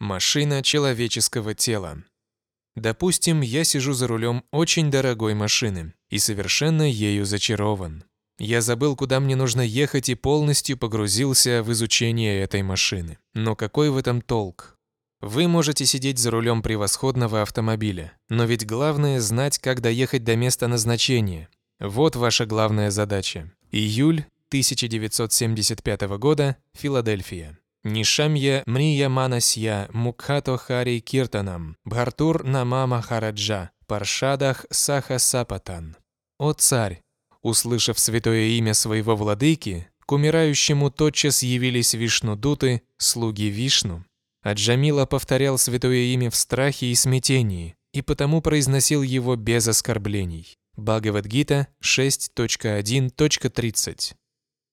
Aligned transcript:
Машина 0.00 0.62
человеческого 0.62 1.54
тела. 1.54 2.04
Допустим, 2.76 3.40
я 3.40 3.64
сижу 3.64 3.92
за 3.92 4.06
рулем 4.06 4.44
очень 4.52 4.90
дорогой 4.90 5.34
машины 5.34 5.94
и 6.08 6.18
совершенно 6.18 6.88
ею 6.88 7.24
зачарован. 7.24 8.04
Я 8.38 8.60
забыл, 8.60 8.94
куда 8.94 9.18
мне 9.18 9.34
нужно 9.34 9.62
ехать 9.62 10.08
и 10.08 10.14
полностью 10.14 10.78
погрузился 10.78 11.64
в 11.64 11.72
изучение 11.72 12.40
этой 12.40 12.62
машины. 12.62 13.18
Но 13.34 13.56
какой 13.56 13.90
в 13.90 13.96
этом 13.96 14.20
толк? 14.20 14.76
Вы 15.20 15.48
можете 15.48 15.84
сидеть 15.84 16.20
за 16.20 16.30
рулем 16.30 16.62
превосходного 16.62 17.42
автомобиля, 17.42 18.12
но 18.28 18.44
ведь 18.44 18.64
главное 18.64 19.20
знать, 19.20 19.58
как 19.58 19.80
доехать 19.80 20.22
до 20.22 20.36
места 20.36 20.68
назначения. 20.68 21.48
Вот 21.80 22.14
ваша 22.14 22.46
главная 22.46 22.92
задача. 22.92 23.50
Июль 23.72 24.24
1975 24.50 26.02
года, 26.18 26.56
Филадельфия. 26.74 27.57
Нишамья 27.84 28.62
Мрия 28.66 29.08
Манасья 29.08 29.88
Мукхато 29.92 30.56
Хари 30.56 30.98
Киртанам 30.98 31.76
Бхартур 31.84 32.44
Намама 32.44 33.02
Хараджа 33.02 33.70
Паршадах 33.86 34.66
Саха 34.70 35.18
Сапатан. 35.18 35.96
О 36.38 36.52
царь! 36.52 37.00
Услышав 37.42 37.98
святое 37.98 38.46
имя 38.58 38.74
своего 38.74 39.16
владыки, 39.16 39.88
к 40.04 40.12
умирающему 40.12 40.90
тотчас 40.90 41.42
явились 41.42 41.94
Вишну-дуты, 41.94 42.82
слуги 42.98 43.48
Вишну. 43.48 44.04
А 44.42 44.52
Джамила 44.54 45.06
повторял 45.06 45.56
святое 45.56 46.12
имя 46.14 46.30
в 46.30 46.36
страхе 46.36 46.86
и 46.86 46.94
смятении, 46.94 47.76
и 47.92 48.02
потому 48.02 48.42
произносил 48.42 49.02
его 49.02 49.36
без 49.36 49.68
оскорблений. 49.68 50.56
Бхагавадгита 50.76 51.68
6.1.30 51.82 54.14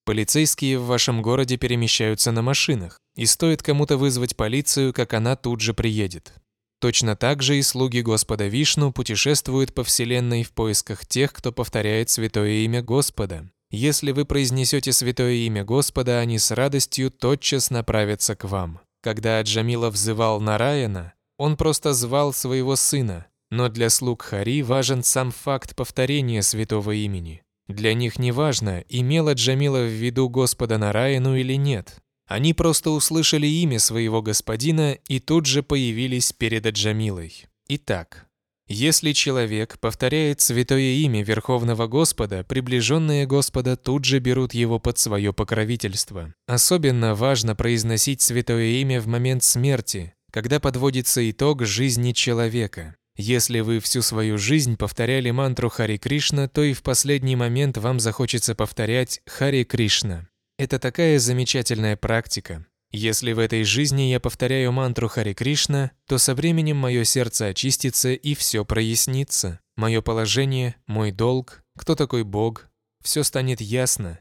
Полицейские 0.06 0.78
в 0.78 0.86
вашем 0.86 1.20
городе 1.20 1.56
перемещаются 1.56 2.30
на 2.30 2.40
машинах, 2.40 3.00
и 3.16 3.26
стоит 3.26 3.64
кому-то 3.64 3.96
вызвать 3.96 4.36
полицию, 4.36 4.92
как 4.92 5.14
она 5.14 5.34
тут 5.34 5.60
же 5.60 5.74
приедет. 5.74 6.32
Точно 6.80 7.16
так 7.16 7.42
же 7.42 7.58
и 7.58 7.62
слуги 7.62 8.02
Господа 8.02 8.46
Вишну 8.46 8.92
путешествуют 8.92 9.74
по 9.74 9.82
Вселенной 9.82 10.44
в 10.44 10.52
поисках 10.52 11.04
тех, 11.04 11.32
кто 11.32 11.50
повторяет 11.50 12.08
святое 12.08 12.64
имя 12.64 12.82
Господа. 12.82 13.50
Если 13.72 14.12
вы 14.12 14.24
произнесете 14.26 14.92
святое 14.92 15.32
имя 15.32 15.64
Господа, 15.64 16.20
они 16.20 16.38
с 16.38 16.52
радостью 16.52 17.10
тотчас 17.10 17.70
направятся 17.70 18.36
к 18.36 18.44
вам. 18.44 18.78
Когда 19.02 19.40
Аджамила 19.40 19.90
взывал 19.90 20.40
Нараяна, 20.40 21.14
он 21.36 21.56
просто 21.56 21.94
звал 21.94 22.32
своего 22.32 22.76
сына, 22.76 23.26
но 23.50 23.68
для 23.68 23.90
слуг 23.90 24.22
Хари 24.22 24.62
важен 24.62 25.02
сам 25.02 25.32
факт 25.32 25.74
повторения 25.74 26.42
святого 26.42 26.92
имени. 26.92 27.42
Для 27.68 27.94
них 27.94 28.18
не 28.18 28.32
важно, 28.32 28.84
имела 28.88 29.34
Джамила 29.34 29.84
в 29.84 29.90
виду 29.90 30.28
Господа 30.28 30.78
Нараяну 30.78 31.36
или 31.36 31.54
нет. 31.54 31.96
Они 32.26 32.54
просто 32.54 32.90
услышали 32.90 33.46
имя 33.46 33.78
своего 33.78 34.22
господина 34.22 34.92
и 35.08 35.20
тут 35.20 35.46
же 35.46 35.62
появились 35.62 36.32
перед 36.32 36.66
Аджамилой. 36.66 37.46
Итак, 37.68 38.26
если 38.68 39.12
человек 39.12 39.78
повторяет 39.78 40.40
святое 40.40 40.94
имя 40.94 41.22
Верховного 41.22 41.86
Господа, 41.86 42.42
приближенные 42.42 43.24
Господа 43.24 43.76
тут 43.76 44.04
же 44.04 44.18
берут 44.18 44.54
его 44.54 44.80
под 44.80 44.98
свое 44.98 45.32
покровительство. 45.32 46.34
Особенно 46.48 47.14
важно 47.14 47.54
произносить 47.54 48.22
святое 48.22 48.80
имя 48.80 49.00
в 49.00 49.06
момент 49.06 49.44
смерти, 49.44 50.14
когда 50.32 50.58
подводится 50.58 51.28
итог 51.30 51.64
жизни 51.64 52.10
человека. 52.10 52.96
Если 53.16 53.60
вы 53.60 53.80
всю 53.80 54.02
свою 54.02 54.36
жизнь 54.36 54.76
повторяли 54.76 55.30
мантру 55.30 55.70
Хари 55.70 55.96
Кришна, 55.96 56.48
то 56.48 56.62
и 56.62 56.74
в 56.74 56.82
последний 56.82 57.34
момент 57.34 57.78
вам 57.78 57.98
захочется 57.98 58.54
повторять 58.54 59.22
Хари 59.26 59.64
Кришна. 59.64 60.28
Это 60.58 60.78
такая 60.78 61.18
замечательная 61.18 61.96
практика. 61.96 62.66
Если 62.92 63.32
в 63.32 63.38
этой 63.38 63.64
жизни 63.64 64.02
я 64.02 64.20
повторяю 64.20 64.72
мантру 64.72 65.08
Хари 65.08 65.32
Кришна, 65.32 65.92
то 66.06 66.18
со 66.18 66.34
временем 66.34 66.76
мое 66.76 67.04
сердце 67.04 67.46
очистится 67.46 68.12
и 68.12 68.34
все 68.34 68.64
прояснится. 68.64 69.60
Мое 69.76 70.02
положение, 70.02 70.76
мой 70.86 71.10
долг, 71.10 71.62
кто 71.76 71.94
такой 71.94 72.22
Бог, 72.22 72.68
все 73.02 73.22
станет 73.22 73.60
ясно. 73.60 74.20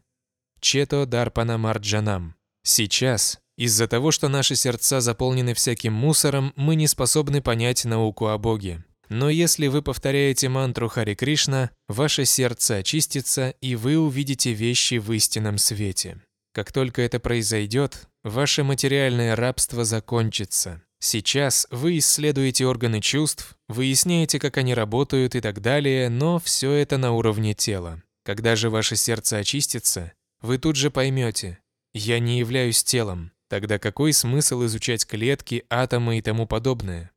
Чето 0.59 1.05
Дарпана 1.05 1.57
Марджанам. 1.57 2.35
Сейчас, 2.63 3.39
из-за 3.57 3.87
того, 3.87 4.11
что 4.11 4.27
наши 4.27 4.55
сердца 4.55 5.01
заполнены 5.01 5.53
всяким 5.53 5.93
мусором, 5.93 6.53
мы 6.55 6.75
не 6.75 6.87
способны 6.87 7.41
понять 7.41 7.85
науку 7.85 8.27
о 8.27 8.37
Боге. 8.37 8.83
Но 9.09 9.29
если 9.29 9.67
вы 9.67 9.81
повторяете 9.81 10.49
мантру 10.49 10.89
Хари 10.89 11.13
Кришна, 11.13 11.69
ваше 11.87 12.25
сердце 12.25 12.77
очистится, 12.77 13.51
и 13.61 13.75
вы 13.75 13.97
увидите 13.97 14.53
вещи 14.53 14.95
в 14.95 15.11
истинном 15.13 15.57
свете. 15.57 16.21
Как 16.53 16.71
только 16.71 17.01
это 17.01 17.19
произойдет, 17.19 18.07
ваше 18.23 18.63
материальное 18.63 19.35
рабство 19.35 19.85
закончится. 19.85 20.81
Сейчас 20.99 21.67
вы 21.69 21.99
исследуете 21.99 22.65
органы 22.65 22.99
чувств, 22.99 23.55
выясняете, 23.67 24.39
как 24.39 24.57
они 24.57 24.73
работают 24.73 25.35
и 25.35 25.41
так 25.41 25.61
далее, 25.61 26.09
но 26.09 26.39
все 26.39 26.71
это 26.71 26.97
на 26.97 27.11
уровне 27.11 27.53
тела. 27.53 28.01
Когда 28.23 28.55
же 28.55 28.69
ваше 28.69 28.95
сердце 28.95 29.37
очистится, 29.37 30.13
вы 30.41 30.57
тут 30.57 30.77
же 30.77 30.89
поймете, 30.89 31.59
я 31.93 32.19
не 32.19 32.39
являюсь 32.39 32.83
телом, 32.83 33.31
Тогда 33.49 33.79
какой 33.79 34.13
смысл 34.13 34.65
изучать 34.65 35.05
клетки, 35.05 35.65
атомы 35.69 36.17
и 36.17 36.21
тому 36.21 36.47
подобное? 36.47 37.11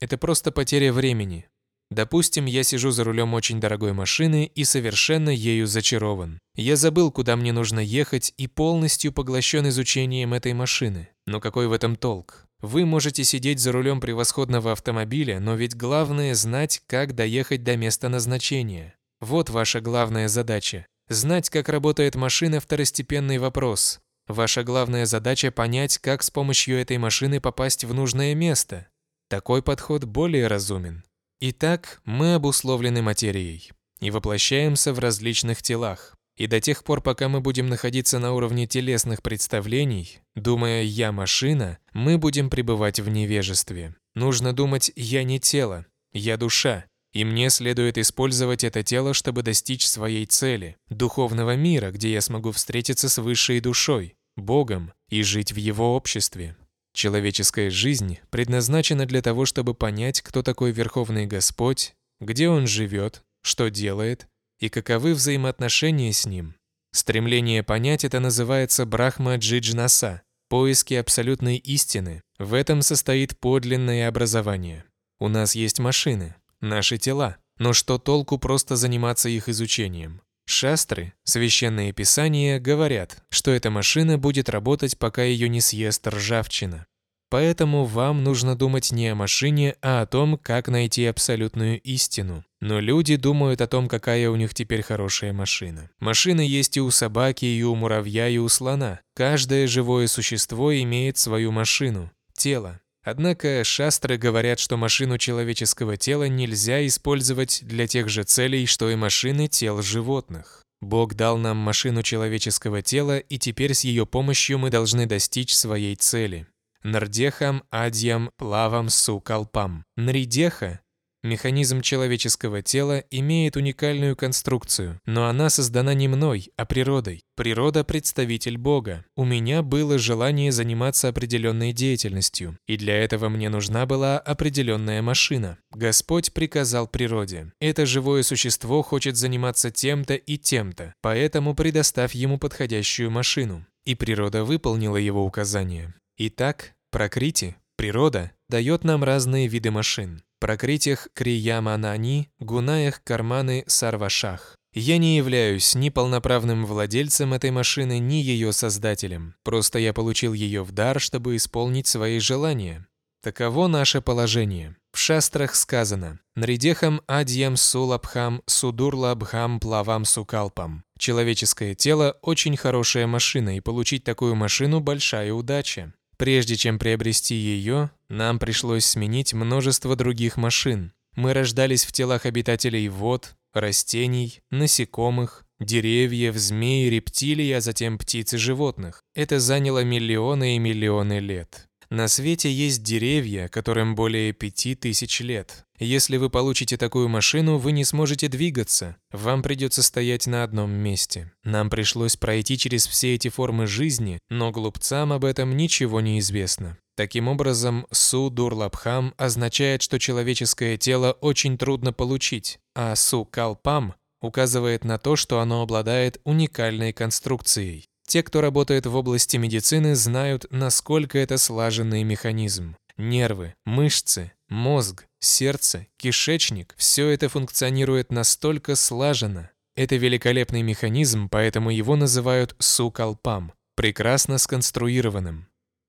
Это 0.00 0.18
просто 0.18 0.52
потеря 0.52 0.92
времени. 0.92 1.48
Допустим, 1.90 2.46
я 2.46 2.62
сижу 2.62 2.90
за 2.90 3.04
рулем 3.04 3.34
очень 3.34 3.60
дорогой 3.60 3.92
машины 3.92 4.50
и 4.54 4.64
совершенно 4.64 5.30
ею 5.30 5.66
зачарован. 5.66 6.38
Я 6.56 6.76
забыл, 6.76 7.12
куда 7.12 7.36
мне 7.36 7.52
нужно 7.52 7.80
ехать 7.80 8.32
и 8.36 8.46
полностью 8.46 9.12
поглощен 9.12 9.68
изучением 9.68 10.34
этой 10.34 10.54
машины. 10.54 11.08
Но 11.26 11.40
какой 11.40 11.68
в 11.68 11.72
этом 11.72 11.96
толк? 11.96 12.46
Вы 12.60 12.86
можете 12.86 13.24
сидеть 13.24 13.60
за 13.60 13.72
рулем 13.72 14.00
превосходного 14.00 14.72
автомобиля, 14.72 15.38
но 15.38 15.54
ведь 15.54 15.76
главное 15.76 16.34
знать, 16.34 16.82
как 16.86 17.14
доехать 17.14 17.62
до 17.62 17.76
места 17.76 18.08
назначения. 18.08 18.94
Вот 19.20 19.50
ваша 19.50 19.80
главная 19.80 20.28
задача. 20.28 20.86
Знать, 21.08 21.50
как 21.50 21.68
работает 21.68 22.14
машина– 22.14 22.60
второстепенный 22.60 23.38
вопрос. 23.38 24.00
Ваша 24.26 24.64
главная 24.64 25.04
задача 25.04 25.50
понять, 25.50 25.98
как 25.98 26.22
с 26.22 26.30
помощью 26.30 26.78
этой 26.78 26.96
машины 26.96 27.40
попасть 27.40 27.84
в 27.84 27.92
нужное 27.92 28.34
место. 28.34 28.88
Такой 29.28 29.62
подход 29.62 30.04
более 30.04 30.46
разумен. 30.46 31.04
Итак, 31.40 32.00
мы 32.04 32.34
обусловлены 32.34 33.02
материей 33.02 33.70
и 34.00 34.10
воплощаемся 34.10 34.92
в 34.92 34.98
различных 34.98 35.62
телах. 35.62 36.14
И 36.36 36.46
до 36.46 36.60
тех 36.60 36.84
пор, 36.84 37.00
пока 37.00 37.28
мы 37.28 37.40
будем 37.40 37.68
находиться 37.68 38.18
на 38.18 38.32
уровне 38.32 38.66
телесных 38.66 39.22
представлений, 39.22 40.20
думая 40.34 40.82
«я 40.82 41.12
машина», 41.12 41.78
мы 41.92 42.18
будем 42.18 42.50
пребывать 42.50 42.98
в 42.98 43.08
невежестве. 43.08 43.94
Нужно 44.14 44.52
думать 44.52 44.90
«я 44.96 45.22
не 45.22 45.38
тело, 45.38 45.86
я 46.12 46.36
душа», 46.36 46.86
и 47.14 47.24
мне 47.24 47.48
следует 47.48 47.96
использовать 47.96 48.64
это 48.64 48.82
тело, 48.82 49.14
чтобы 49.14 49.42
достичь 49.42 49.86
своей 49.86 50.26
цели– 50.26 50.76
духовного 50.90 51.54
мира, 51.54 51.92
где 51.92 52.12
я 52.12 52.20
смогу 52.20 52.50
встретиться 52.50 53.08
с 53.08 53.18
высшей 53.18 53.60
душой, 53.60 54.16
Богом 54.36 54.92
и 55.08 55.22
жить 55.22 55.52
в 55.52 55.56
Его 55.56 55.94
обществе. 55.94 56.56
Человеческая 56.92 57.70
жизнь 57.70 58.18
предназначена 58.30 59.06
для 59.06 59.22
того, 59.22 59.46
чтобы 59.46 59.74
понять, 59.74 60.22
кто 60.22 60.42
такой 60.42 60.72
Верховный 60.72 61.26
Господь, 61.26 61.94
где 62.20 62.48
Он 62.48 62.66
живет, 62.66 63.22
что 63.42 63.70
делает 63.70 64.26
и 64.58 64.68
каковы 64.68 65.14
взаимоотношения 65.14 66.12
с 66.12 66.26
Ним. 66.26 66.56
Стремление 66.92 67.62
понять 67.62 68.04
это 68.04 68.18
называется 68.18 68.86
Брахма 68.86 69.36
Джиджнаса– 69.36 70.22
поиски 70.48 70.94
абсолютной 70.94 71.58
истины. 71.58 72.22
В 72.38 72.54
этом 72.54 72.82
состоит 72.82 73.38
подлинное 73.38 74.08
образование. 74.08 74.84
У 75.20 75.28
нас 75.28 75.54
есть 75.54 75.78
машины– 75.78 76.34
наши 76.64 76.98
тела. 76.98 77.36
Но 77.58 77.72
что 77.72 77.98
толку 77.98 78.38
просто 78.38 78.76
заниматься 78.76 79.28
их 79.28 79.48
изучением? 79.48 80.20
Шастры, 80.46 81.14
священные 81.24 81.92
писания, 81.92 82.60
говорят, 82.60 83.22
что 83.30 83.50
эта 83.50 83.70
машина 83.70 84.18
будет 84.18 84.48
работать, 84.48 84.98
пока 84.98 85.22
ее 85.22 85.48
не 85.48 85.60
съест 85.60 86.06
ржавчина. 86.06 86.86
Поэтому 87.30 87.84
вам 87.84 88.22
нужно 88.22 88.54
думать 88.54 88.92
не 88.92 89.08
о 89.08 89.14
машине, 89.14 89.74
а 89.82 90.02
о 90.02 90.06
том, 90.06 90.38
как 90.38 90.68
найти 90.68 91.06
абсолютную 91.06 91.80
истину. 91.80 92.44
Но 92.60 92.78
люди 92.78 93.16
думают 93.16 93.60
о 93.60 93.66
том, 93.66 93.88
какая 93.88 94.30
у 94.30 94.36
них 94.36 94.54
теперь 94.54 94.82
хорошая 94.82 95.32
машина. 95.32 95.90
Машина 95.98 96.42
есть 96.42 96.76
и 96.76 96.80
у 96.80 96.90
собаки, 96.90 97.44
и 97.44 97.62
у 97.62 97.74
муравья, 97.74 98.28
и 98.28 98.38
у 98.38 98.48
слона. 98.48 99.00
Каждое 99.14 99.66
живое 99.66 100.06
существо 100.06 100.72
имеет 100.74 101.18
свою 101.18 101.50
машину– 101.50 102.10
тело. 102.36 102.80
Однако 103.04 103.62
шастры 103.64 104.16
говорят, 104.16 104.58
что 104.58 104.78
машину 104.78 105.18
человеческого 105.18 105.98
тела 105.98 106.26
нельзя 106.26 106.86
использовать 106.86 107.60
для 107.62 107.86
тех 107.86 108.08
же 108.08 108.22
целей, 108.24 108.64
что 108.64 108.88
и 108.90 108.96
машины 108.96 109.46
тел 109.46 109.82
животных. 109.82 110.62
Бог 110.80 111.14
дал 111.14 111.36
нам 111.36 111.58
машину 111.58 112.02
человеческого 112.02 112.82
тела, 112.82 113.18
и 113.18 113.38
теперь 113.38 113.74
с 113.74 113.84
ее 113.84 114.06
помощью 114.06 114.58
мы 114.58 114.70
должны 114.70 115.06
достичь 115.06 115.54
своей 115.54 115.96
цели. 115.96 116.46
Нардехам 116.82 117.62
адьям 117.70 118.30
плавам 118.36 118.88
сукалпам. 118.88 119.84
Нридеха 119.96 120.80
Механизм 121.24 121.80
человеческого 121.80 122.60
тела 122.60 123.02
имеет 123.10 123.56
уникальную 123.56 124.14
конструкцию, 124.14 125.00
но 125.06 125.26
она 125.26 125.48
создана 125.48 125.94
не 125.94 126.06
мной, 126.06 126.52
а 126.58 126.66
природой. 126.66 127.22
Природа– 127.34 127.82
представитель 127.84 128.58
Бога. 128.58 129.06
У 129.16 129.24
меня 129.24 129.62
было 129.62 129.96
желание 129.96 130.52
заниматься 130.52 131.08
определенной 131.08 131.72
деятельностью, 131.72 132.58
и 132.66 132.76
для 132.76 132.98
этого 132.98 133.30
мне 133.30 133.48
нужна 133.48 133.86
была 133.86 134.18
определенная 134.18 135.00
машина. 135.00 135.56
Господь 135.72 136.34
приказал 136.34 136.86
природе. 136.88 137.50
Это 137.58 137.86
живое 137.86 138.22
существо 138.22 138.82
хочет 138.82 139.16
заниматься 139.16 139.70
тем-то 139.70 140.16
и 140.16 140.36
тем-то, 140.36 140.92
поэтому 141.00 141.54
предоставь 141.54 142.14
ему 142.14 142.36
подходящую 142.36 143.10
машину. 143.10 143.64
И 143.86 143.94
природа 143.94 144.44
выполнила 144.44 144.98
его 144.98 145.24
указание. 145.24 145.94
Итак, 146.18 146.74
Прокрити, 146.94 147.56
природа, 147.76 148.30
дает 148.48 148.84
нам 148.84 149.02
разные 149.02 149.48
виды 149.48 149.72
машин. 149.72 150.22
Прокритих 150.44 151.08
Крияманани, 151.14 152.28
Гунаях 152.38 153.02
Карманы 153.02 153.64
Сарвашах. 153.66 154.56
Я 154.74 154.98
не 154.98 155.16
являюсь 155.16 155.74
ни 155.74 155.88
полноправным 155.88 156.66
владельцем 156.66 157.32
этой 157.32 157.50
машины, 157.50 157.98
ни 157.98 158.16
ее 158.16 158.52
создателем. 158.52 159.36
Просто 159.42 159.78
я 159.78 159.94
получил 159.94 160.34
ее 160.34 160.62
в 160.62 160.70
дар, 160.70 161.00
чтобы 161.00 161.36
исполнить 161.36 161.86
свои 161.86 162.18
желания. 162.18 162.86
Таково 163.22 163.68
наше 163.68 164.02
положение. 164.02 164.76
В 164.92 164.98
шастрах 164.98 165.54
сказано 165.54 166.20
«Нридехам 166.36 167.00
адьям 167.06 167.56
сулабхам 167.56 168.42
судурлабхам 168.44 169.60
плавам 169.60 170.04
сукалпам». 170.04 170.84
Человеческое 170.98 171.74
тело– 171.74 172.18
очень 172.20 172.58
хорошая 172.58 173.06
машина, 173.06 173.56
и 173.56 173.60
получить 173.60 174.04
такую 174.04 174.34
машину– 174.34 174.80
большая 174.82 175.32
удача. 175.32 175.94
Прежде 176.16 176.56
чем 176.56 176.78
приобрести 176.78 177.34
ее, 177.34 177.90
нам 178.08 178.38
пришлось 178.38 178.84
сменить 178.84 179.34
множество 179.34 179.96
других 179.96 180.36
машин. 180.36 180.92
Мы 181.16 181.32
рождались 181.32 181.84
в 181.84 181.92
телах 181.92 182.26
обитателей 182.26 182.88
вод, 182.88 183.34
растений, 183.52 184.40
насекомых, 184.50 185.44
деревьев, 185.60 186.36
змей, 186.36 186.90
рептилий, 186.90 187.56
а 187.56 187.60
затем 187.60 187.98
птиц 187.98 188.34
и 188.34 188.36
животных. 188.36 189.02
Это 189.14 189.40
заняло 189.40 189.84
миллионы 189.84 190.56
и 190.56 190.58
миллионы 190.58 191.20
лет. 191.20 191.68
На 191.94 192.08
свете 192.08 192.50
есть 192.50 192.82
деревья, 192.82 193.46
которым 193.46 193.94
более 193.94 194.32
пяти 194.32 194.74
тысяч 194.74 195.20
лет. 195.20 195.64
Если 195.78 196.16
вы 196.16 196.28
получите 196.28 196.76
такую 196.76 197.08
машину, 197.08 197.56
вы 197.56 197.70
не 197.70 197.84
сможете 197.84 198.26
двигаться. 198.26 198.96
Вам 199.12 199.44
придется 199.44 199.80
стоять 199.80 200.26
на 200.26 200.42
одном 200.42 200.72
месте. 200.72 201.30
Нам 201.44 201.70
пришлось 201.70 202.16
пройти 202.16 202.58
через 202.58 202.88
все 202.88 203.14
эти 203.14 203.28
формы 203.28 203.68
жизни, 203.68 204.18
но 204.28 204.50
глупцам 204.50 205.12
об 205.12 205.24
этом 205.24 205.56
ничего 205.56 206.00
не 206.00 206.18
известно. 206.18 206.78
Таким 206.96 207.28
образом, 207.28 207.86
Су-Дурлабхам 207.92 209.14
означает, 209.16 209.80
что 209.80 210.00
человеческое 210.00 210.76
тело 210.76 211.12
очень 211.20 211.56
трудно 211.56 211.92
получить, 211.92 212.58
а 212.74 212.96
Су-Калпам 212.96 213.94
указывает 214.20 214.84
на 214.84 214.98
то, 214.98 215.14
что 215.14 215.38
оно 215.38 215.62
обладает 215.62 216.20
уникальной 216.24 216.92
конструкцией. 216.92 217.86
Те, 218.06 218.22
кто 218.22 218.40
работает 218.40 218.86
в 218.86 218.94
области 218.94 219.36
медицины, 219.36 219.94
знают, 219.94 220.46
насколько 220.50 221.18
это 221.18 221.38
слаженный 221.38 222.04
механизм. 222.04 222.76
Нервы, 222.96 223.54
мышцы, 223.64 224.32
мозг, 224.48 225.06
сердце, 225.20 225.86
кишечник– 225.96 226.74
все 226.76 227.08
это 227.08 227.28
функционирует 227.28 228.12
настолько 228.12 228.76
слаженно. 228.76 229.50
Это 229.74 229.96
великолепный 229.96 230.62
механизм, 230.62 231.28
поэтому 231.28 231.70
его 231.70 231.96
называют 231.96 232.54
сукалпам– 232.60 233.52
прекрасно 233.76 234.38
сконструированным. 234.38 235.48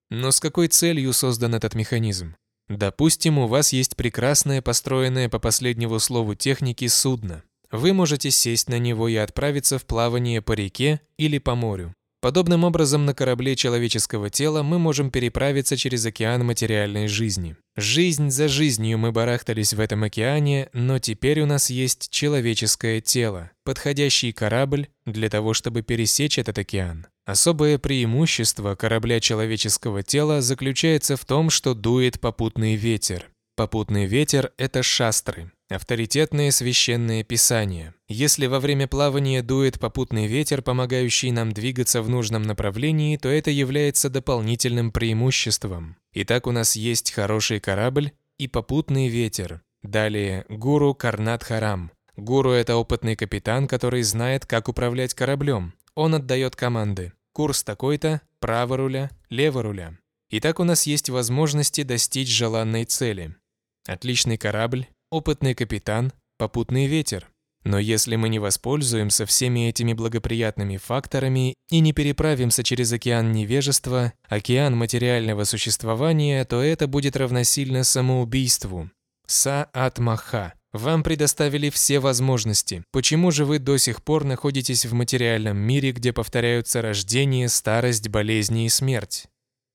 Но 0.10 0.32
с 0.32 0.40
какой 0.40 0.68
целью 0.68 1.14
создан 1.14 1.54
этот 1.54 1.76
механизм? 1.76 2.36
Допустим, 2.68 3.38
у 3.38 3.48
вас 3.48 3.74
есть 3.74 3.96
прекрасное, 3.96 4.62
построенное 4.62 5.30
по 5.30 5.38
последнему 5.38 6.00
слову 6.00 6.34
техники 6.34 6.88
судно. 6.88 7.44
Вы 7.72 7.94
можете 7.94 8.32
сесть 8.32 8.70
на 8.70 8.80
него 8.80 9.08
и 9.08 9.16
отправиться 9.16 9.78
в 9.78 9.86
плавание 9.86 10.42
по 10.42 10.54
реке 10.54 11.02
или 11.18 11.38
по 11.38 11.54
морю. 11.54 11.94
Подобным 12.26 12.64
образом 12.64 13.06
на 13.06 13.14
корабле 13.14 13.56
человеческого 13.56 14.32
тела 14.32 14.64
мы 14.64 14.80
можем 14.80 15.12
переправиться 15.12 15.78
через 15.78 16.08
океан 16.08 16.44
материальной 16.44 17.08
жизни. 17.08 17.56
Жизнь 17.76 18.32
за 18.32 18.48
жизнью 18.48 18.98
мы 18.98 19.12
барахтались 19.12 19.76
в 19.76 19.80
этом 19.80 20.02
океане, 20.02 20.70
но 20.74 20.98
теперь 20.98 21.42
у 21.42 21.46
нас 21.46 21.70
есть 21.70 22.10
человеческое 22.10 23.00
тело, 23.00 23.52
подходящий 23.64 24.32
корабль 24.32 24.88
для 25.06 25.30
того, 25.30 25.54
чтобы 25.54 25.84
пересечь 25.84 26.40
этот 26.40 26.58
океан. 26.58 27.06
Особое 27.28 27.78
преимущество 27.78 28.74
корабля 28.74 29.20
человеческого 29.20 30.02
тела 30.02 30.42
заключается 30.42 31.18
в 31.18 31.26
том, 31.26 31.52
что 31.52 31.76
дует 31.76 32.20
попутный 32.20 32.74
ветер. 32.74 33.30
Попутный 33.56 34.08
ветер– 34.08 34.52
это 34.58 34.82
шастры, 34.82 35.52
авторитетные 35.70 36.52
священные 36.52 37.24
писания. 37.24 37.94
Если 38.08 38.46
во 38.46 38.60
время 38.60 38.88
плавания 38.88 39.42
дует 39.42 39.80
попутный 39.80 40.28
ветер, 40.28 40.62
помогающий 40.62 41.32
нам 41.32 41.52
двигаться 41.52 42.02
в 42.02 42.10
нужном 42.10 42.44
направлении, 42.44 43.18
то 43.18 43.30
это 43.30 43.52
является 43.52 44.10
дополнительным 44.10 44.92
преимуществом. 44.92 45.98
Итак, 46.14 46.48
у 46.48 46.52
нас 46.52 46.76
есть 46.76 47.12
хороший 47.12 47.60
корабль 47.60 48.12
и 48.38 48.48
попутный 48.48 49.08
ветер. 49.08 49.62
Далее, 49.82 50.46
гуру 50.50 50.94
Карнат 50.94 51.44
Харам. 51.44 51.92
Гуру– 52.16 52.52
это 52.52 52.76
опытный 52.76 53.16
капитан, 53.16 53.68
который 53.68 54.02
знает, 54.04 54.46
как 54.46 54.70
управлять 54.70 55.14
кораблем. 55.14 55.74
Он 55.96 56.16
отдает 56.16 56.56
команды. 56.56 57.14
Курс 57.34 57.64
такой-то, 57.64 58.22
право 58.40 58.78
руля, 58.78 59.12
лево 59.30 59.62
руля. 59.62 59.98
Итак, 60.30 60.60
у 60.60 60.64
нас 60.64 60.88
есть 60.88 61.10
возможности 61.10 61.84
достичь 61.84 62.30
желанной 62.30 62.86
цели. 62.86 63.36
Отличный 63.86 64.38
корабль, 64.38 64.88
опытный 65.12 65.56
капитан, 65.56 66.12
попутный 66.38 66.88
ветер. 66.88 67.30
Но 67.64 67.80
если 67.80 68.16
мы 68.16 68.30
не 68.30 68.38
воспользуемся 68.38 69.26
всеми 69.26 69.70
этими 69.70 69.94
благоприятными 69.94 70.78
факторами 70.78 71.56
и 71.72 71.80
не 71.80 71.94
переправимся 71.94 72.64
через 72.64 72.94
океан 72.94 73.32
невежества, 73.32 74.14
океан 74.30 74.78
материального 74.78 75.46
существования, 75.46 76.46
то 76.46 76.62
это 76.62 76.88
будет 76.88 77.18
равносильно 77.18 77.84
самоубийству. 77.84 78.92
Са-ат-маха. 79.26 80.54
Вам 80.74 81.04
предоставили 81.04 81.70
все 81.70 82.00
возможности. 82.00 82.84
Почему 82.92 83.32
же 83.32 83.46
вы 83.46 83.60
до 83.60 83.78
сих 83.78 84.04
пор 84.04 84.26
находитесь 84.26 84.86
в 84.86 84.94
материальном 84.94 85.58
мире, 85.58 85.92
где 85.92 86.14
повторяются 86.14 86.82
рождение, 86.82 87.50
старость, 87.50 88.10
болезни 88.10 88.66
и 88.66 88.70
смерть? 88.70 89.26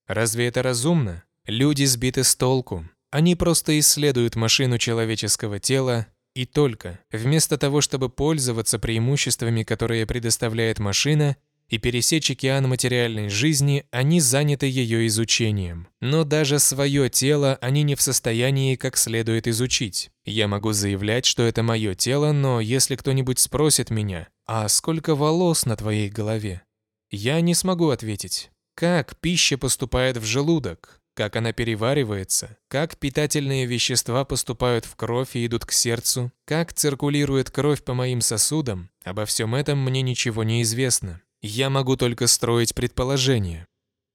Разве 0.06 0.47
это 0.47 0.62
разумно? 0.62 1.25
Люди 1.47 1.85
сбиты 1.85 2.23
с 2.23 2.37
толку. 2.37 2.88
Они 3.11 3.35
просто 3.35 3.79
исследуют 3.79 4.37
машину 4.37 4.79
человеческого 4.79 5.59
тела 5.59 6.07
и 6.35 6.47
только. 6.47 7.01
Вместо 7.11 7.59
того, 7.59 7.81
чтобы 7.81 8.09
пользоваться 8.09 8.79
преимуществами, 8.79 9.65
которые 9.65 10.07
предоставляет 10.07 10.79
машина, 10.79 11.37
и 11.71 11.79
пересечь 11.79 12.31
океан 12.31 12.69
материальной 12.69 13.29
жизни, 13.29 13.87
они 13.93 14.21
заняты 14.21 14.67
ее 14.67 15.07
изучением. 15.07 15.87
Но 16.01 16.25
даже 16.25 16.59
свое 16.59 17.09
тело 17.09 17.59
они 17.61 17.85
не 17.85 17.95
в 17.95 18.03
состоянии 18.03 18.75
как 18.75 18.97
следует 18.97 19.47
изучить. 19.47 20.11
Я 20.25 20.49
могу 20.49 20.73
заявлять, 20.73 21.26
что 21.26 21.45
это 21.45 21.62
мое 21.62 21.95
тело, 21.95 22.33
но 22.33 22.61
если 22.61 22.97
кто-нибудь 22.97 23.38
спросит 23.38 23.90
меня, 23.90 24.29
«А 24.47 24.69
сколько 24.69 25.14
волос 25.14 25.64
на 25.64 25.76
твоей 25.76 26.09
голове?» 26.11 26.62
Я 27.11 27.40
не 27.40 27.55
смогу 27.55 27.90
ответить. 27.90 28.50
Как 28.75 29.17
пища 29.17 29.59
поступает 29.59 30.17
в 30.17 30.25
желудок? 30.25 31.00
Как 31.21 31.37
она 31.37 31.53
переваривается, 31.53 32.57
как 32.69 32.97
питательные 32.97 33.67
вещества 33.67 34.25
поступают 34.25 34.87
в 34.87 34.97
кровь 34.97 35.37
и 35.37 35.45
идут 35.45 35.67
к 35.67 35.73
сердцу, 35.73 36.33
как 36.47 36.73
циркулирует 36.73 37.50
кровь 37.50 37.85
по 37.85 37.93
моим 37.93 38.23
сосудам, 38.23 38.89
обо 39.05 39.27
всем 39.27 39.55
этом 39.55 39.85
мне 39.85 40.00
ничего 40.00 40.45
не 40.45 40.62
известно. 40.62 41.21
Я 41.43 41.69
могу 41.69 41.99
только 41.99 42.27
строить 42.27 42.75
предположения. 42.75 43.67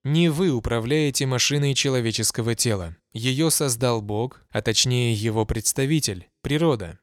Не 0.04 0.30
вы 0.30 0.50
управляете 0.50 1.28
машиной 1.28 1.76
человеческого 1.76 2.56
тела. 2.56 2.96
Ее 3.14 3.52
создал 3.52 4.02
Бог, 4.02 4.42
а 4.50 4.64
точнее 4.64 5.14
его 5.14 5.46
представитель, 5.46 6.28
природа. 6.42 6.98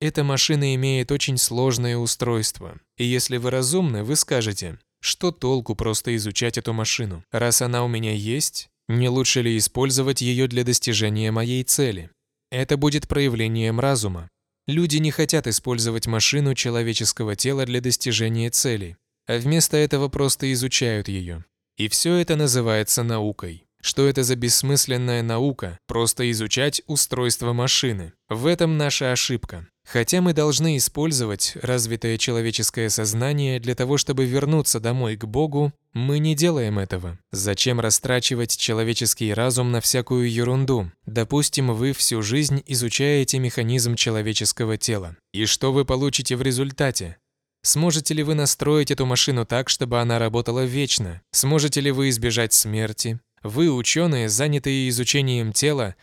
Эта 0.00 0.24
машина 0.24 0.74
имеет 0.74 1.12
очень 1.12 1.38
сложное 1.38 1.96
устройство. 1.96 2.80
И 2.96 3.04
если 3.04 3.36
вы 3.36 3.52
разумны, 3.52 4.02
вы 4.02 4.16
скажете, 4.16 4.80
что 5.00 5.30
толку 5.30 5.76
просто 5.76 6.16
изучать 6.16 6.58
эту 6.58 6.72
машину? 6.72 7.22
Раз 7.30 7.62
она 7.62 7.84
у 7.84 7.88
меня 7.88 8.12
есть, 8.12 8.70
не 8.88 9.08
лучше 9.08 9.42
ли 9.42 9.56
использовать 9.56 10.20
ее 10.20 10.46
для 10.46 10.64
достижения 10.64 11.30
моей 11.30 11.64
цели? 11.64 12.10
Это 12.50 12.76
будет 12.76 13.08
проявлением 13.08 13.80
разума. 13.80 14.28
Люди 14.66 14.96
не 14.96 15.10
хотят 15.10 15.46
использовать 15.46 16.06
машину 16.06 16.54
человеческого 16.54 17.36
тела 17.36 17.66
для 17.66 17.80
достижения 17.80 18.50
цели, 18.50 18.96
а 19.26 19.38
вместо 19.38 19.76
этого 19.76 20.08
просто 20.08 20.52
изучают 20.52 21.08
ее. 21.08 21.44
И 21.76 21.88
все 21.88 22.16
это 22.16 22.36
называется 22.36 23.02
наукой. 23.02 23.66
Что 23.82 24.06
это 24.06 24.22
за 24.22 24.36
бессмысленная 24.36 25.22
наука? 25.22 25.78
Просто 25.86 26.30
изучать 26.30 26.80
устройство 26.86 27.52
машины. 27.52 28.14
В 28.28 28.46
этом 28.46 28.78
наша 28.78 29.12
ошибка. 29.12 29.68
Хотя 29.86 30.22
мы 30.22 30.32
должны 30.32 30.76
использовать 30.76 31.56
развитое 31.60 32.16
человеческое 32.16 32.88
сознание 32.88 33.60
для 33.60 33.74
того, 33.74 33.98
чтобы 33.98 34.24
вернуться 34.24 34.80
домой 34.80 35.16
к 35.16 35.24
Богу, 35.24 35.72
мы 35.92 36.18
не 36.18 36.34
делаем 36.34 36.78
этого. 36.78 37.18
Зачем 37.32 37.80
растрачивать 37.80 38.56
человеческий 38.56 39.32
разум 39.32 39.70
на 39.70 39.80
всякую 39.80 40.30
ерунду? 40.30 40.90
Допустим, 41.06 41.72
вы 41.74 41.92
всю 41.92 42.22
жизнь 42.22 42.62
изучаете 42.66 43.38
механизм 43.38 43.94
человеческого 43.94 44.78
тела. 44.78 45.16
И 45.32 45.44
что 45.44 45.72
вы 45.72 45.84
получите 45.84 46.34
в 46.36 46.42
результате? 46.42 47.18
Сможете 47.62 48.14
ли 48.14 48.22
вы 48.22 48.34
настроить 48.34 48.90
эту 48.90 49.06
машину 49.06 49.46
так, 49.46 49.68
чтобы 49.68 50.00
она 50.00 50.18
работала 50.18 50.64
вечно? 50.64 51.22
Сможете 51.32 51.80
ли 51.80 51.90
вы 51.90 52.08
избежать 52.08 52.52
смерти? 52.52 53.20
Вы, 53.42 53.70
ученые, 53.70 54.28
занятые 54.28 54.88
изучением 54.88 55.52
тела, 55.52 55.94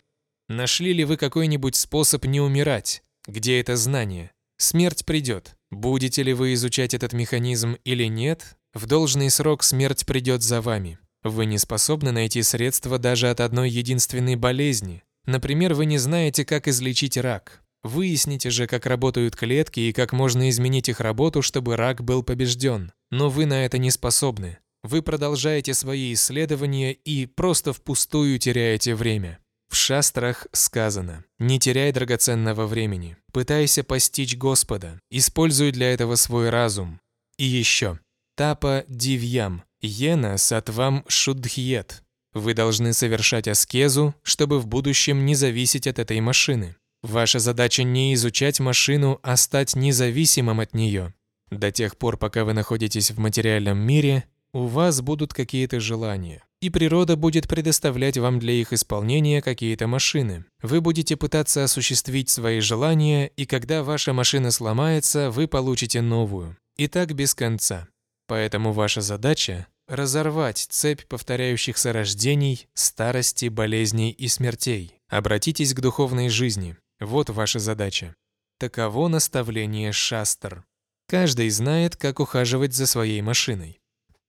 нашли 0.48 0.92
ли 0.92 1.04
вы 1.04 1.16
какой-нибудь 1.16 1.76
способ 1.76 2.24
не 2.24 2.40
умирать? 2.40 3.02
Где 3.26 3.60
это 3.60 3.76
знание? 3.76 4.32
Смерть 4.56 5.04
придет. 5.04 5.56
Будете 5.70 6.22
ли 6.22 6.32
вы 6.32 6.54
изучать 6.54 6.94
этот 6.94 7.12
механизм 7.12 7.76
или 7.84 8.04
нет, 8.04 8.56
в 8.74 8.86
должный 8.86 9.30
срок 9.30 9.62
смерть 9.62 10.06
придет 10.06 10.42
за 10.42 10.60
вами. 10.60 10.98
Вы 11.22 11.46
не 11.46 11.58
способны 11.58 12.10
найти 12.10 12.42
средства 12.42 12.98
даже 12.98 13.30
от 13.30 13.40
одной 13.40 13.70
единственной 13.70 14.34
болезни. 14.34 15.04
Например, 15.24 15.74
вы 15.74 15.86
не 15.86 15.98
знаете, 15.98 16.44
как 16.44 16.66
излечить 16.66 17.16
рак. 17.16 17.62
Выясните 17.84 18.50
же, 18.50 18.66
как 18.66 18.86
работают 18.86 19.36
клетки 19.36 19.80
и 19.80 19.92
как 19.92 20.12
можно 20.12 20.50
изменить 20.50 20.88
их 20.88 21.00
работу, 21.00 21.42
чтобы 21.42 21.76
рак 21.76 22.02
был 22.02 22.22
побежден. 22.22 22.92
Но 23.10 23.28
вы 23.30 23.46
на 23.46 23.64
это 23.64 23.78
не 23.78 23.90
способны. 23.90 24.58
Вы 24.82 25.02
продолжаете 25.02 25.74
свои 25.74 26.12
исследования 26.12 26.92
и 26.92 27.26
просто 27.26 27.72
впустую 27.72 28.38
теряете 28.38 28.96
время. 28.96 29.38
В 29.72 29.74
шастрах 29.74 30.46
сказано 30.52 31.24
«Не 31.38 31.58
теряй 31.58 31.92
драгоценного 31.92 32.66
времени, 32.66 33.16
пытайся 33.32 33.82
постичь 33.82 34.36
Господа, 34.36 35.00
используй 35.10 35.72
для 35.72 35.94
этого 35.94 36.16
свой 36.16 36.50
разум». 36.50 37.00
И 37.38 37.46
еще 37.46 37.98
«Тапа 38.36 38.84
дивьям, 38.86 39.64
ена 39.80 40.36
сатвам 40.36 41.06
шудхьет». 41.08 42.02
Вы 42.34 42.52
должны 42.52 42.92
совершать 42.92 43.48
аскезу, 43.48 44.14
чтобы 44.22 44.60
в 44.60 44.66
будущем 44.66 45.24
не 45.24 45.34
зависеть 45.34 45.86
от 45.86 45.98
этой 45.98 46.20
машины. 46.20 46.76
Ваша 47.02 47.38
задача 47.38 47.82
не 47.82 48.12
изучать 48.12 48.60
машину, 48.60 49.20
а 49.22 49.38
стать 49.38 49.74
независимым 49.74 50.60
от 50.60 50.74
нее. 50.74 51.14
До 51.50 51.72
тех 51.72 51.96
пор, 51.96 52.18
пока 52.18 52.44
вы 52.44 52.52
находитесь 52.52 53.10
в 53.10 53.18
материальном 53.18 53.78
мире, 53.78 54.24
у 54.52 54.66
вас 54.66 55.00
будут 55.00 55.32
какие-то 55.32 55.80
желания 55.80 56.44
и 56.62 56.70
природа 56.70 57.16
будет 57.16 57.48
предоставлять 57.48 58.16
вам 58.16 58.38
для 58.38 58.52
их 58.52 58.72
исполнения 58.72 59.42
какие-то 59.42 59.88
машины. 59.88 60.44
Вы 60.62 60.80
будете 60.80 61.16
пытаться 61.16 61.64
осуществить 61.64 62.30
свои 62.30 62.60
желания, 62.60 63.26
и 63.36 63.46
когда 63.46 63.82
ваша 63.82 64.12
машина 64.12 64.52
сломается, 64.52 65.32
вы 65.32 65.48
получите 65.48 66.00
новую. 66.00 66.56
И 66.76 66.86
так 66.86 67.14
без 67.14 67.34
конца. 67.34 67.88
Поэтому 68.28 68.72
ваша 68.72 69.00
задача– 69.00 69.66
разорвать 69.88 70.58
цепь 70.70 71.04
повторяющихся 71.08 71.92
рождений, 71.92 72.68
старости, 72.74 73.48
болезней 73.48 74.12
и 74.12 74.28
смертей. 74.28 75.00
Обратитесь 75.08 75.74
к 75.74 75.80
духовной 75.80 76.28
жизни. 76.28 76.76
Вот 77.00 77.28
ваша 77.28 77.58
задача. 77.58 78.14
Таково 78.58 79.08
наставление 79.08 79.90
Шастер. 79.90 80.64
Каждый 81.08 81.50
знает, 81.50 81.96
как 81.96 82.20
ухаживать 82.20 82.72
за 82.72 82.86
своей 82.86 83.20
машиной. 83.20 83.81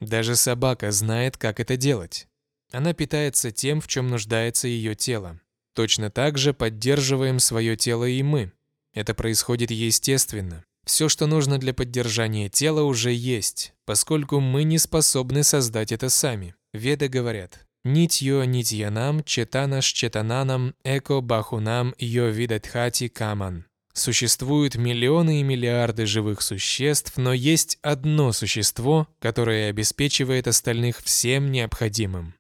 Даже 0.04 0.36
собака 0.36 0.92
знает, 0.92 1.38
как 1.38 1.60
это 1.60 1.78
делать. 1.78 2.28
Она 2.72 2.94
питается 2.94 3.52
тем, 3.52 3.80
в 3.80 3.88
чем 3.88 4.10
нуждается 4.10 4.68
ее 4.68 4.96
тело. 4.96 5.40
Точно 5.74 6.10
так 6.10 6.38
же 6.38 6.54
поддерживаем 6.54 7.40
свое 7.40 7.78
тело 7.78 8.06
и 8.06 8.22
мы. 8.22 8.52
Это 8.94 9.14
происходит 9.14 9.72
естественно. 9.72 10.64
Все, 10.86 11.08
что 11.08 11.26
нужно 11.26 11.58
для 11.58 11.74
поддержания 11.74 12.50
тела, 12.50 12.84
уже 12.84 13.14
есть, 13.14 13.74
поскольку 13.86 14.40
мы 14.40 14.64
не 14.64 14.78
способны 14.78 15.44
создать 15.44 15.92
это 15.92 16.10
сами. 16.10 16.56
Веды 16.74 17.08
говорят 17.08 17.66
«Нитьё 17.86 18.44
нитьянам 18.44 19.24
четанаш 19.24 19.86
четананам 19.86 20.76
эко 20.84 21.22
бахунам 21.22 21.94
йо 21.98 22.28
видатхати 22.28 23.08
каман». 23.08 23.66
Существуют 23.94 24.76
миллионы 24.76 25.40
и 25.40 25.44
миллиарды 25.44 26.08
живых 26.08 26.42
существ, 26.42 27.14
но 27.18 27.32
есть 27.32 27.78
одно 27.84 28.32
существо, 28.32 29.08
которое 29.20 29.70
обеспечивает 29.70 30.48
остальных 30.48 31.00
всем 31.04 31.52
необходимым. 31.52 32.34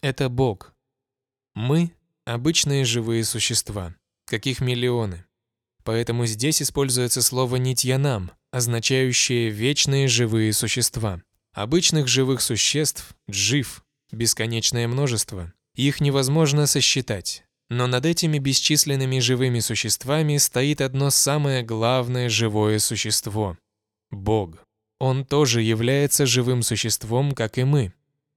Это 0.00 0.30
Бог. 0.30 0.74
Мы– 1.54 1.92
обычные 2.24 2.86
живые 2.86 3.24
существа, 3.24 3.94
каких 4.26 4.60
миллионы. 4.60 5.26
Поэтому 5.84 6.24
здесь 6.24 6.62
используется 6.62 7.20
слово 7.20 7.56
«нитьянам», 7.56 8.30
означающее 8.50 9.50
«вечные 9.50 10.08
живые 10.08 10.54
существа». 10.54 11.20
Обычных 11.52 12.08
живых 12.08 12.40
существ– 12.40 13.14
джив, 13.30 13.84
бесконечное 14.10 14.88
множество. 14.88 15.52
Их 15.74 16.00
невозможно 16.00 16.66
сосчитать. 16.66 17.44
Но 17.70 17.86
над 17.86 18.06
этими 18.06 18.38
бесчисленными 18.38 19.18
живыми 19.18 19.60
существами 19.60 20.36
стоит 20.36 20.80
одно 20.80 21.10
самое 21.10 21.62
главное 21.62 22.28
живое 22.28 22.78
существо– 22.78 23.56
Бог. 24.10 24.64
Он 25.00 25.24
тоже 25.24 25.62
является 25.62 26.26
живым 26.26 26.62
существом, 26.62 27.32
как 27.32 27.58
и 27.58 27.64
мы. 27.64 27.92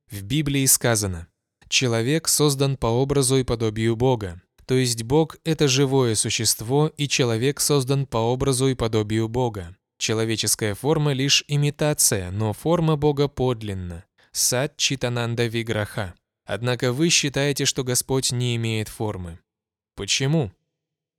В 0.09 0.23
Библии 0.23 0.65
сказано 0.65 1.27
«Человек 1.67 2.27
создан 2.27 2.77
по 2.77 2.87
образу 2.87 3.37
и 3.37 3.43
подобию 3.43 3.95
Бога». 3.95 4.41
То 4.65 4.75
есть 4.75 5.03
Бог– 5.03 5.37
это 5.45 5.69
живое 5.69 6.15
существо, 6.15 6.91
и 6.97 7.07
человек 7.07 7.61
создан 7.61 8.05
по 8.05 8.17
образу 8.17 8.67
и 8.67 8.75
подобию 8.75 9.29
Бога. 9.29 9.77
Человеческая 9.97 10.75
форма– 10.75 11.13
лишь 11.13 11.45
имитация, 11.47 12.31
но 12.31 12.51
форма 12.51 12.97
Бога 12.97 13.29
подлинна. 13.29 14.03
Сад 14.33 14.75
Читананда 14.75 15.45
Виграха. 15.45 16.15
Однако 16.47 16.93
вы 16.93 17.09
считаете, 17.09 17.65
что 17.65 17.83
Господь 17.83 18.31
не 18.31 18.55
имеет 18.55 18.87
формы. 18.87 19.39
Почему? 19.95 20.51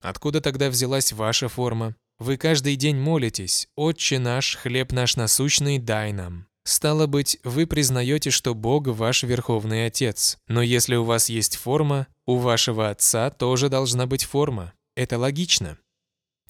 Откуда 0.01 0.41
тогда 0.41 0.71
взялась 0.71 1.13
ваша 1.13 1.49
форма? 1.49 1.95
Вы 2.19 2.39
каждый 2.39 2.77
день 2.77 2.97
молитесь 2.97 3.69
«Отче 3.77 4.19
наш, 4.19 4.57
хлеб 4.57 4.91
наш 4.91 5.17
насущный, 5.17 5.79
дай 5.79 6.13
нам». 6.13 6.49
Стало 6.65 7.07
быть, 7.07 7.39
вы 7.45 7.67
признаете, 7.67 8.31
что 8.31 8.55
Бог 8.55 8.87
ваш 8.87 9.23
Верховный 9.23 9.87
Отец. 9.87 10.39
Но 10.49 10.63
если 10.63 10.97
у 10.97 11.05
вас 11.05 11.29
есть 11.29 11.57
форма, 11.57 12.07
у 12.25 12.37
вашего 12.37 12.89
Отца 12.89 13.31
тоже 13.31 13.69
должна 13.69 14.07
быть 14.07 14.25
форма. 14.25 14.73
Это 14.97 15.19
логично. 15.19 15.79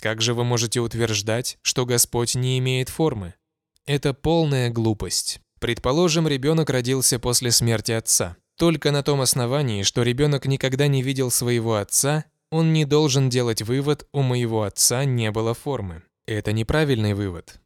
Как 0.00 0.22
же 0.22 0.34
вы 0.34 0.44
можете 0.44 0.80
утверждать, 0.80 1.58
что 1.62 1.84
Господь 1.84 2.36
не 2.36 2.58
имеет 2.58 2.88
формы? 2.88 3.34
Это 3.86 4.14
полная 4.14 4.70
глупость. 4.70 5.40
Предположим, 5.60 6.28
ребенок 6.28 6.70
родился 6.70 7.18
после 7.18 7.50
смерти 7.50 7.92
отца. 7.92 8.36
Только 8.58 8.90
на 8.90 9.04
том 9.04 9.20
основании, 9.20 9.84
что 9.84 10.02
ребенок 10.02 10.46
никогда 10.46 10.88
не 10.88 11.00
видел 11.00 11.30
своего 11.30 11.76
отца, 11.76 12.24
он 12.50 12.72
не 12.72 12.84
должен 12.84 13.28
делать 13.30 13.62
вывод 13.62 14.08
«у 14.12 14.22
моего 14.22 14.64
отца 14.64 15.04
не 15.04 15.30
было 15.30 15.54
формы». 15.54 16.02
Это 16.26 16.52
неправильный 16.52 17.14
вывод. 17.14 17.60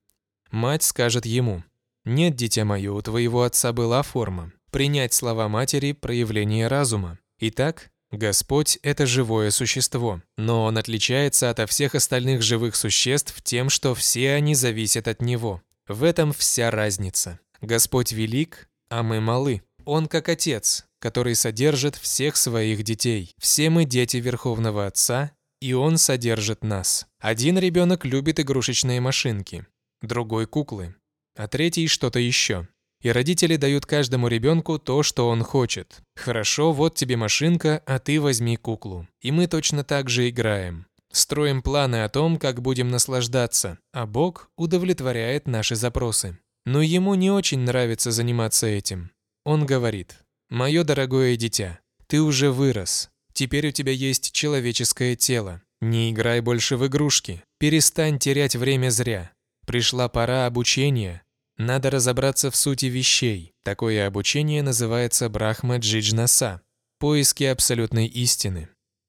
Мать 0.50 0.82
скажет 0.82 1.24
ему 1.24 1.64
«Нет, 2.04 2.36
дитя 2.36 2.66
мое, 2.66 2.92
у 2.92 3.00
твоего 3.00 3.42
отца 3.42 3.72
была 3.72 4.02
форма». 4.02 4.52
Принять 4.70 5.14
слова 5.14 5.48
матери– 5.48 5.92
проявление 6.00 6.68
разума. 6.68 7.18
Итак, 7.38 7.90
Господь– 8.10 8.78
это 8.82 9.06
живое 9.06 9.50
существо, 9.50 10.20
но 10.36 10.64
Он 10.64 10.76
отличается 10.76 11.48
от 11.48 11.70
всех 11.70 11.94
остальных 11.94 12.42
живых 12.42 12.76
существ 12.76 13.40
тем, 13.42 13.70
что 13.70 13.94
все 13.94 14.34
они 14.34 14.54
зависят 14.54 15.08
от 15.08 15.22
Него. 15.22 15.62
В 15.88 16.04
этом 16.04 16.34
вся 16.34 16.70
разница. 16.70 17.38
Господь 17.62 18.12
велик, 18.12 18.68
а 18.90 19.02
мы 19.02 19.20
малы. 19.20 19.62
Он 19.84 20.06
как 20.06 20.28
отец, 20.28 20.84
который 20.98 21.34
содержит 21.34 21.96
всех 21.96 22.36
своих 22.36 22.82
детей. 22.84 23.34
Все 23.38 23.70
мы 23.70 23.84
дети 23.84 24.18
Верховного 24.18 24.86
Отца, 24.86 25.32
и 25.60 25.72
он 25.72 25.98
содержит 25.98 26.64
нас. 26.64 27.06
Один 27.20 27.58
ребенок 27.58 28.04
любит 28.04 28.40
игрушечные 28.40 29.00
машинки, 29.00 29.66
другой– 30.00 30.46
куклы, 30.48 30.94
а 31.36 31.48
третий– 31.48 31.86
что-то 31.88 32.18
еще. 32.18 32.68
И 33.02 33.10
родители 33.10 33.56
дают 33.56 33.84
каждому 33.84 34.28
ребенку 34.28 34.78
то, 34.78 35.02
что 35.02 35.28
он 35.28 35.42
хочет. 35.42 36.02
Хорошо, 36.14 36.72
вот 36.72 36.94
тебе 36.94 37.16
машинка, 37.16 37.82
а 37.84 37.98
ты 37.98 38.20
возьми 38.20 38.56
куклу. 38.56 39.08
И 39.20 39.32
мы 39.32 39.48
точно 39.48 39.82
так 39.82 40.08
же 40.08 40.28
играем. 40.28 40.86
Строим 41.12 41.62
планы 41.62 42.04
о 42.04 42.08
том, 42.08 42.38
как 42.38 42.62
будем 42.62 42.88
наслаждаться, 42.88 43.78
а 43.92 44.06
Бог 44.06 44.50
удовлетворяет 44.56 45.46
наши 45.46 45.74
запросы. 45.74 46.38
Но 46.64 46.80
ему 46.80 47.14
не 47.14 47.30
очень 47.30 47.60
нравится 47.60 48.12
заниматься 48.12 48.68
этим. 48.68 49.10
Он 49.44 49.66
говорит, 49.66 50.24
«Мое 50.50 50.84
дорогое 50.84 51.36
дитя, 51.36 51.80
ты 52.06 52.20
уже 52.20 52.50
вырос. 52.50 53.10
Теперь 53.32 53.68
у 53.68 53.70
тебя 53.72 53.92
есть 53.92 54.32
человеческое 54.32 55.16
тело. 55.16 55.62
Не 55.80 56.10
играй 56.10 56.40
больше 56.40 56.76
в 56.76 56.86
игрушки. 56.86 57.42
Перестань 57.58 58.18
терять 58.18 58.54
время 58.54 58.90
зря. 58.90 59.32
Пришла 59.66 60.08
пора 60.08 60.46
обучения. 60.46 61.22
Надо 61.56 61.90
разобраться 61.90 62.50
в 62.50 62.56
сути 62.56 62.86
вещей. 62.86 63.52
Такое 63.64 64.06
обучение 64.06 64.62
называется 64.62 65.28
Брахма 65.28 65.78
Джиджнаса– 65.78 66.60
поиски 66.98 67.44
абсолютной 67.44 68.06
истины. 68.06 68.68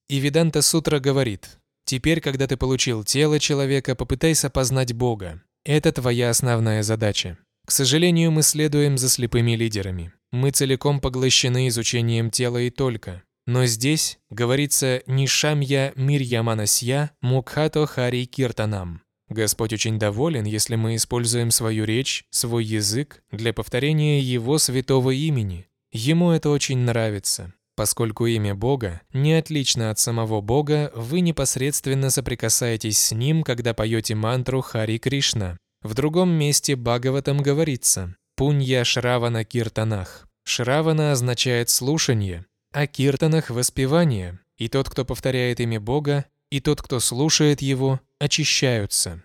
И 0.09 0.19
Веданта 0.19 0.61
Сутра 0.61 0.99
говорит, 0.99 1.59
Теперь, 1.85 2.21
когда 2.21 2.47
ты 2.47 2.57
получил 2.57 3.03
тело 3.03 3.39
человека, 3.39 3.95
попытайся 3.95 4.49
познать 4.49 4.93
Бога. 4.93 5.41
Это 5.65 5.91
твоя 5.91 6.29
основная 6.29 6.81
задача. 6.83 7.37
К 7.65 7.71
сожалению, 7.71 8.31
мы 8.31 8.41
следуем 8.41 8.97
за 8.97 9.09
слепыми 9.09 9.51
лидерами. 9.51 10.13
Мы 10.33 10.49
целиком 10.49 10.99
поглощены 10.99 11.67
изучением 11.67 12.31
тела 12.31 12.57
и 12.57 12.71
только. 12.71 13.21
Но 13.45 13.67
здесь 13.67 14.17
говорится 14.31 15.03
«Нишамья 15.05 15.93
мирьяманасья 15.95 17.11
мукхато 17.21 17.85
хари 17.85 18.25
киртанам». 18.25 19.03
Господь 19.29 19.73
очень 19.73 19.99
доволен, 19.99 20.45
если 20.45 20.75
мы 20.75 20.95
используем 20.95 21.51
свою 21.51 21.85
речь, 21.85 22.25
свой 22.31 22.65
язык 22.65 23.21
для 23.31 23.53
повторения 23.53 24.21
Его 24.21 24.57
святого 24.57 25.11
имени. 25.11 25.67
Ему 25.91 26.31
это 26.31 26.49
очень 26.49 26.79
нравится. 26.79 27.53
Поскольку 27.75 28.25
имя 28.25 28.55
Бога 28.55 29.01
не 29.13 29.33
отлично 29.33 29.91
от 29.91 29.99
самого 29.99 30.41
Бога, 30.41 30.91
вы 30.95 31.19
непосредственно 31.19 32.09
соприкасаетесь 32.09 32.97
с 32.97 33.11
Ним, 33.11 33.43
когда 33.43 33.75
поете 33.75 34.15
мантру 34.15 34.61
Хари 34.61 34.97
Кришна. 34.97 35.59
В 35.83 35.93
другом 35.93 36.31
месте 36.31 36.75
Бхагаватам 36.75 37.37
говорится 37.37 38.15
«Пунья 38.45 38.83
Шравана 38.83 39.45
Киртанах». 39.45 40.27
Шравана 40.43 41.13
означает 41.13 41.69
«слушание», 41.69 42.45
а 42.73 42.88
Киртанах– 42.88 43.50
«воспевание». 43.50 44.38
И 44.57 44.67
тот, 44.67 44.89
кто 44.89 45.05
повторяет 45.05 45.62
имя 45.62 45.79
Бога, 45.79 46.25
и 46.51 46.59
тот, 46.59 46.81
кто 46.81 47.00
слушает 47.00 47.62
его, 47.62 48.01
очищаются. 48.19 49.23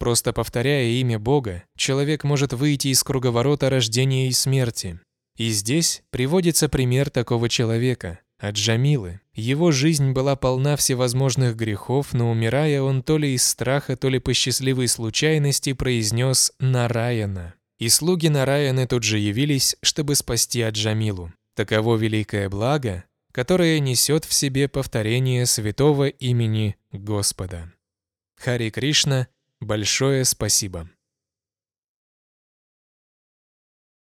Просто 0.00 0.32
повторяя 0.32 0.86
имя 0.86 1.20
Бога, 1.20 1.62
человек 1.76 2.24
может 2.24 2.52
выйти 2.52 2.88
из 2.88 3.04
круговорота 3.04 3.70
рождения 3.70 4.26
и 4.26 4.32
смерти. 4.32 4.98
И 5.36 5.50
здесь 5.50 6.02
приводится 6.10 6.68
пример 6.68 7.08
такого 7.08 7.48
человека, 7.48 8.18
от 8.40 8.56
Джамилы. 8.56 9.20
Его 9.32 9.70
жизнь 9.70 10.10
была 10.10 10.34
полна 10.34 10.74
всевозможных 10.74 11.54
грехов, 11.54 12.14
но 12.14 12.32
умирая 12.32 12.82
он 12.82 13.04
то 13.04 13.16
ли 13.16 13.32
из 13.32 13.46
страха, 13.46 13.96
то 13.96 14.08
ли 14.08 14.18
по 14.18 14.34
счастливой 14.34 14.88
случайности 14.88 15.72
произнес 15.72 16.52
«Нараяна». 16.58 17.54
И 17.80 17.88
слуги 17.88 18.28
Нараяны 18.28 18.86
тут 18.86 19.02
же 19.04 19.18
явились, 19.18 19.74
чтобы 19.80 20.14
спасти 20.14 20.60
Аджамилу. 20.60 21.32
Таково 21.54 21.96
великое 21.96 22.50
благо, 22.50 23.04
которое 23.32 23.80
несет 23.80 24.26
в 24.26 24.34
себе 24.34 24.68
повторение 24.68 25.46
святого 25.46 26.08
имени 26.08 26.76
Господа. 26.92 27.72
Хари 28.36 28.68
Кришна, 28.68 29.28
большое 29.60 30.26
спасибо. 30.26 30.90